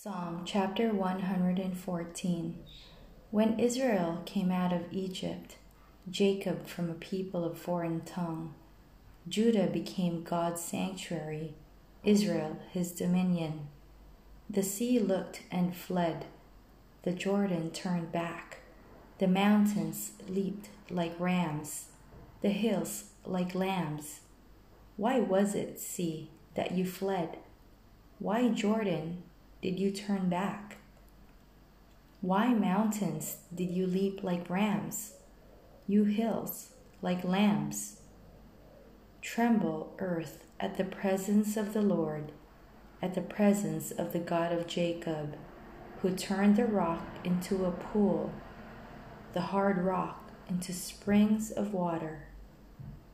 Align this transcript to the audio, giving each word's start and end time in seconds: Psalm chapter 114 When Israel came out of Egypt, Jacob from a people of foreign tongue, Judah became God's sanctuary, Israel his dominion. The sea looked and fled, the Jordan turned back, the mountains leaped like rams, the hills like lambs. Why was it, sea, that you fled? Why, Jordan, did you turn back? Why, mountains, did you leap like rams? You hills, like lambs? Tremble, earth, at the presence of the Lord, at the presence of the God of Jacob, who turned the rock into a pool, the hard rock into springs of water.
Psalm 0.00 0.42
chapter 0.44 0.92
114 0.92 2.58
When 3.32 3.58
Israel 3.58 4.22
came 4.24 4.52
out 4.52 4.72
of 4.72 4.92
Egypt, 4.92 5.56
Jacob 6.08 6.68
from 6.68 6.88
a 6.88 6.94
people 6.94 7.44
of 7.44 7.58
foreign 7.58 8.02
tongue, 8.02 8.54
Judah 9.28 9.66
became 9.66 10.22
God's 10.22 10.60
sanctuary, 10.60 11.54
Israel 12.04 12.60
his 12.70 12.92
dominion. 12.92 13.66
The 14.48 14.62
sea 14.62 15.00
looked 15.00 15.42
and 15.50 15.74
fled, 15.74 16.26
the 17.02 17.10
Jordan 17.10 17.72
turned 17.72 18.12
back, 18.12 18.58
the 19.18 19.26
mountains 19.26 20.12
leaped 20.28 20.68
like 20.90 21.18
rams, 21.18 21.86
the 22.40 22.50
hills 22.50 23.06
like 23.24 23.52
lambs. 23.52 24.20
Why 24.96 25.18
was 25.18 25.56
it, 25.56 25.80
sea, 25.80 26.30
that 26.54 26.70
you 26.70 26.86
fled? 26.86 27.38
Why, 28.20 28.48
Jordan, 28.48 29.24
did 29.60 29.80
you 29.80 29.90
turn 29.90 30.28
back? 30.28 30.76
Why, 32.20 32.54
mountains, 32.54 33.38
did 33.54 33.70
you 33.70 33.86
leap 33.86 34.22
like 34.22 34.48
rams? 34.48 35.14
You 35.86 36.04
hills, 36.04 36.74
like 37.02 37.24
lambs? 37.24 38.00
Tremble, 39.20 39.94
earth, 39.98 40.44
at 40.60 40.76
the 40.76 40.84
presence 40.84 41.56
of 41.56 41.72
the 41.72 41.82
Lord, 41.82 42.32
at 43.02 43.14
the 43.14 43.20
presence 43.20 43.90
of 43.90 44.12
the 44.12 44.18
God 44.20 44.52
of 44.52 44.66
Jacob, 44.66 45.36
who 46.02 46.10
turned 46.14 46.56
the 46.56 46.64
rock 46.64 47.04
into 47.24 47.64
a 47.64 47.72
pool, 47.72 48.32
the 49.32 49.40
hard 49.40 49.78
rock 49.78 50.30
into 50.48 50.72
springs 50.72 51.50
of 51.50 51.72
water. 51.72 52.28